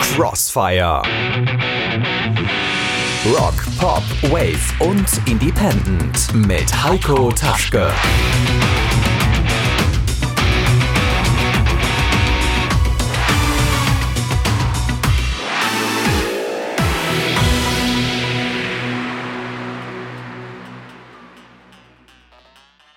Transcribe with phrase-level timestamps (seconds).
[0.00, 1.02] Crossfire.
[3.24, 7.90] Rock, Pop, Wave und Independent mit Heiko Taschke.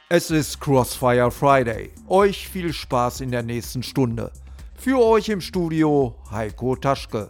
[0.09, 1.91] Es ist Crossfire Friday.
[2.09, 4.33] Euch viel Spaß in der nächsten Stunde.
[4.83, 7.29] Für euch im Studio Heiko Taschke.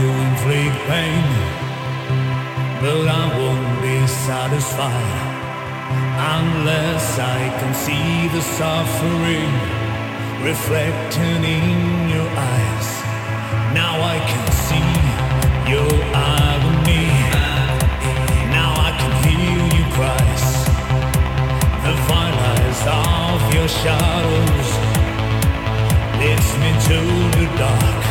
[0.00, 1.24] to inflict pain,
[2.80, 5.20] but I won't be satisfied
[6.38, 9.52] unless I can see the suffering
[10.42, 12.88] reflecting in your eyes.
[13.80, 14.90] Now I can see
[15.72, 17.08] your agony.
[18.56, 20.30] Now I can hear you cry.
[21.84, 24.68] the violence of your shadows
[26.20, 26.98] leads me to
[27.36, 28.04] the dark,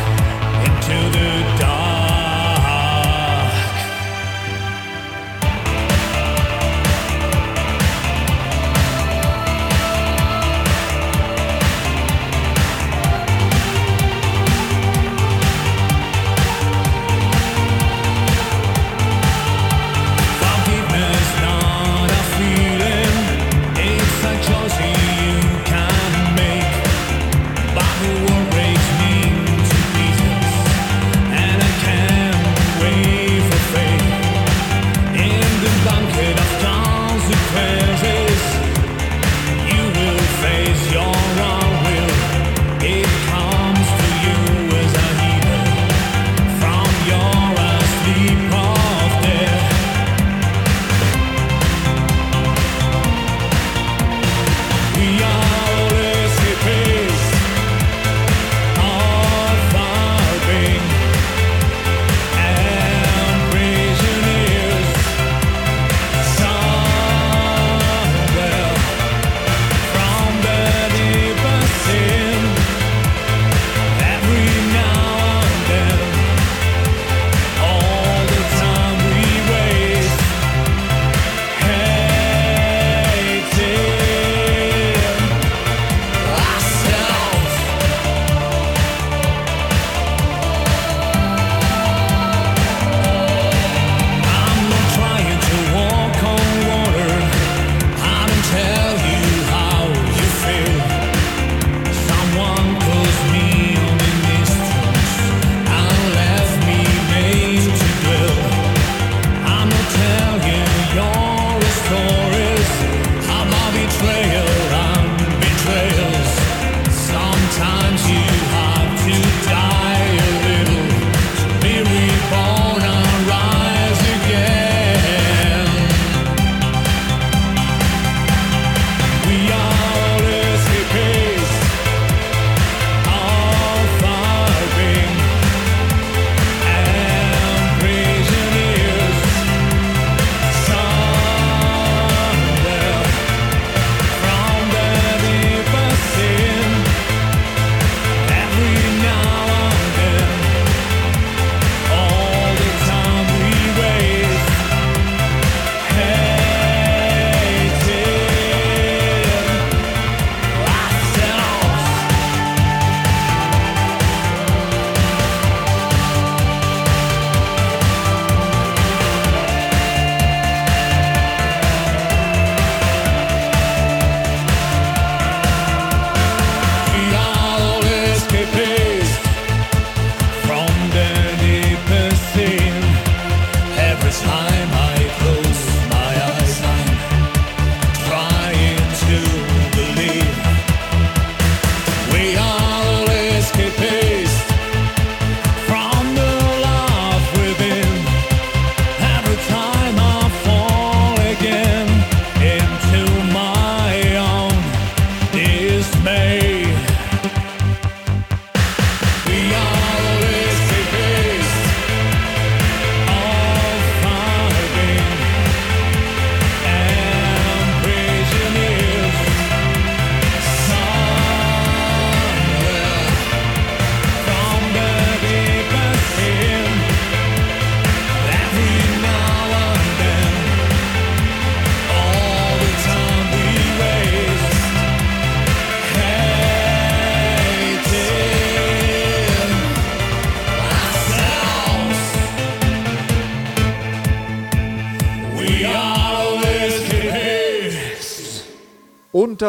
[0.66, 1.79] into the dark.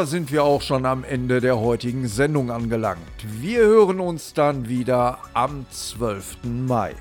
[0.06, 3.00] Sind wir auch schon am Ende der heutigen Sendung angelangt.
[3.40, 6.38] Wir hören uns dann wieder am 12.
[6.44, 6.96] Mai.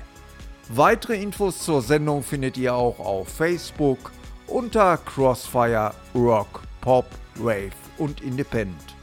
[0.69, 4.11] Weitere Infos zur Sendung findet ihr auch auf Facebook
[4.47, 7.05] unter Crossfire Rock, Pop,
[7.39, 8.95] Rave und Independent.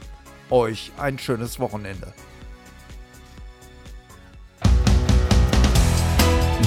[0.49, 2.13] Euch ein schönes Wochenende.